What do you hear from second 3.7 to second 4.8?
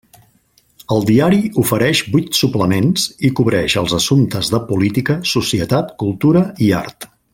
els assumptes de